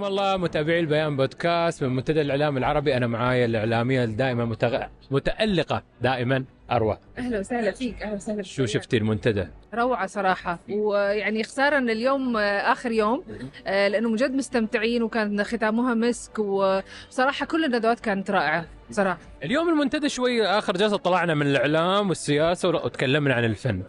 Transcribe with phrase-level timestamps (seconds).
[0.00, 2.96] حياكم الله متابعي البيان بودكاست من منتدى الإعلام العربي.
[2.96, 4.82] أنا معايا الإعلامية الدائمة متغ...
[5.10, 6.98] متألقة دائما أروى.
[7.18, 12.40] أهلا وسهلا فيك أهلا وسهلا شو شفتي المنتدى؟ روعة صراحة ويعني خساره ان اليوم آه،
[12.72, 13.24] آخر يوم
[13.66, 19.18] آه، لأنه من جد مستمتعين وكان ختامها مسك وصراحة كل الندوات كانت رائعة صراحة.
[19.44, 23.82] اليوم المنتدى شوي آخر جلسة طلعنا من الإعلام والسياسة وتكلمنا عن الفن.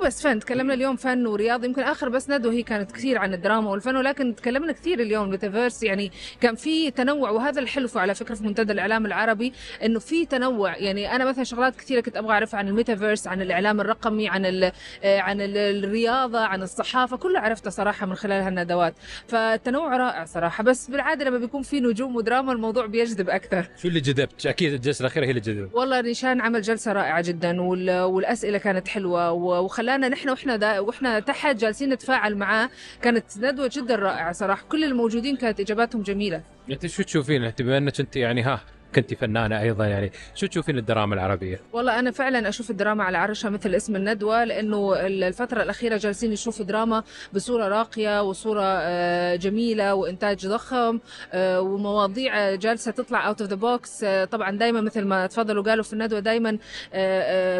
[0.00, 3.34] مو بس فن تكلمنا اليوم فن ورياض يمكن آخر بس ندوة هي كانت كثير عن
[3.34, 8.34] الدراما والفن ولكن تكلمنا كثير اليوم ميتافيرس يعني كان في تنوع وهذا الحلو على فكرة
[8.34, 9.52] في منتدى الإعلام العربي
[9.84, 10.76] إنه في تنوع.
[10.76, 14.72] يعني أنا مثلا شغلات كثيرة كنت أبغى أعرفها عن الميتافيرس عن الإعلام الرقمي عن ال
[15.04, 18.94] عن ال الرياضة عن الصحافة كلها عرفتها صراحة من خلال هالندوات.
[19.28, 23.68] فالتنوع رائع صراحة بس بالعادة لما بيكون في نجوم ودراما الموضوع بيجذب أكثر.
[23.82, 27.60] شو اللي جذبت؟ أكيد الجلسة الأخيرة هي اللي جذبت والله نيشان عمل جلسة رائعة جدا
[27.62, 32.70] وال- والأسئلة كانت حلوة و- وخلانا نحن وإحنا وإحنا تحت جالسين نتفاعل معاه.
[33.02, 34.64] كانت ندوة جدا رائعة صراحة.
[34.68, 36.42] كل الموجودين كانت إجاباتهم جميلة.
[36.70, 38.60] أنت شو تشوفين؟ بما أنك أنت يعني ها
[38.94, 40.12] كنت فنانة أيضا يعني.
[40.34, 44.94] شو تشوفين الدراما العربية؟ والله أنا فعلا أشوف الدراما على عرشها مثل اسم الندوة لأنه
[45.06, 50.98] الفترة الأخيرة جالسين نشوف دراما بصورة راقية وصورة آه، جميلة وإنتاج ضخم
[51.32, 55.92] آه، ومواضيع جالسة تطلع out of the box طبعا دائما مثل ما تفضلوا قالوا في
[55.92, 56.58] الندوة دائما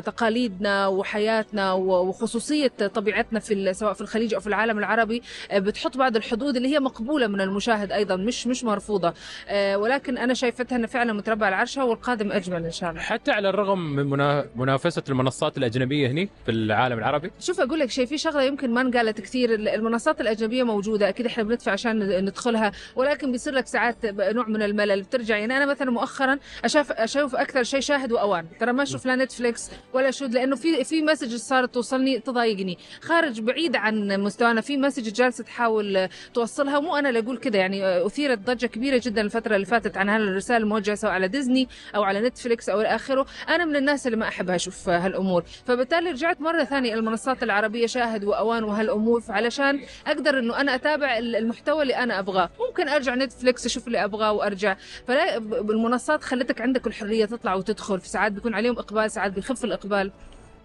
[0.01, 6.17] تقاليدنا وحياتنا وخصوصية طبيعتنا في سواء في الخليج أو في العالم العربي آه، بتحط بعض
[6.17, 9.15] الحدود اللي هي مقبولة من المشاهد أيضا مش مش مرفوضة.
[9.49, 13.01] آه، ولكن أنا شايفتها انها فعلا متربع على عرشها والقادم أجمل إن شاء الله.
[13.03, 17.31] حتى على الرغم من منا- منافسة المنصات الأجنبية هني في العالم العربي.
[17.41, 21.43] شوف أقول لك شيء في شغلة يمكن ما انقالت كثير المنصات الأجنبية موجودة أكيد إحنا
[21.43, 25.03] بندفع عشان ندخلها ولكن بيصير لك ساعات نوع من الملل.
[25.03, 28.47] بترجع يعني أنا مثلا مؤخرا أشوف أشوف أكثر شيء شاهد وأوان.
[28.61, 32.79] ترى ما أشوف لا نتفليكس ولا شو لأنه في في message صارت توصلني تضايقني.
[33.03, 38.07] خارج بعيد عن مستوانا في message جالسة تحاول توصلها مو أنا اللي أقول كذا يعني
[38.07, 42.21] أثيرت ضجة كبيرة جدا الفترة اللي فاتت عن هالرسائل الموجهة سواء على ديزني أو على
[42.21, 43.27] نتفليكس أو آخره.
[43.49, 45.45] أنا من الناس اللي ما احب أشوف هالأمور.
[45.67, 51.83] فبالتالي رجعت مرة ثانية المنصات العربية شاهد وأوان وهالأمور علشان أقدر إنه أنا أتابع المحتوى
[51.83, 52.51] اللي أنا أبغاه.
[52.69, 54.77] ممكن أرجع نتفليكس أشوف اللي أبغاه وأرجع.
[55.09, 58.01] فلا المنصات خلتك عندك الحرية تطلع وتدخل.
[58.01, 60.13] في ساعات بيكون عليهم إقبال ساعات بيخف الإقبال.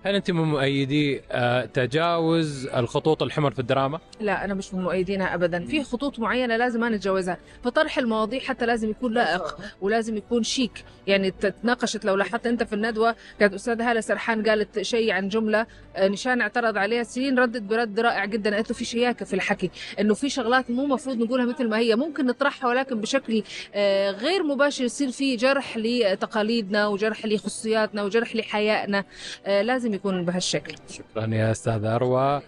[0.03, 5.33] هل أنت من مؤيدي آه، تجاوز الخطوط الحمر في الدراما؟ لا أنا مش من مؤيدينها
[5.35, 5.65] ابدا.
[5.65, 10.83] في خطوط معينة لازم ما نتجاوزها فطرح المواضيع حتى لازم يكون لائق ولازم يكون شيك.
[11.07, 15.65] يعني تناقشت لو لاحظت أنت في الندوة كانت استاذه هالة سرحان قالت شيء عن جملة
[15.95, 18.55] آه، نشان اعترض عليها سيرين ردت برد رائع جدا.
[18.55, 21.95] قالت له في شياكة في الحكي إنه في شغلات مو مفروض نقولها مثل ما هي.
[21.95, 23.43] ممكن نطرحها ولكن بشكل
[23.73, 29.03] آه، غير مباشر يصير في جرح لتقاليدنا وجرح لخصوصياتنا وجرح لحيائنا.
[29.45, 30.75] آه، لازم يكون بهالشكل.
[30.89, 32.41] شكرا يا أستاذ أروى.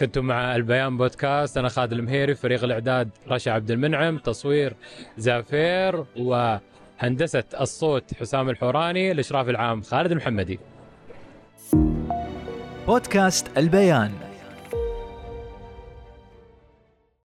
[0.00, 1.58] كنتم مع البيان بودكاست.
[1.58, 4.74] أنا خالد المهيري فريق الإعداد رشا عبد المنعم تصوير
[5.18, 10.58] زافير وهندسة الصوت حسام الحوراني الإشراف العام خالد المحمدي.
[12.86, 14.29] بودكاست البيان.